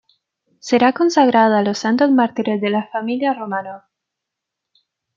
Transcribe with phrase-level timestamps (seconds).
[0.57, 3.83] Será consagrada a los santos mártires de la familia Románov.